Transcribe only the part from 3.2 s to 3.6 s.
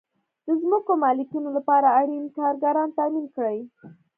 کړئ.